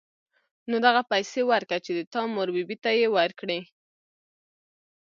نو 0.69 0.75
دغه 0.85 1.01
پيسې 1.11 1.41
ورکه 1.51 1.77
چې 1.85 1.91
د 1.97 1.99
تا 2.13 2.21
مور 2.33 2.49
بي 2.55 2.63
بي 2.69 2.77
ته 2.83 2.89
يې 2.99 3.07
ورکي. 3.17 3.59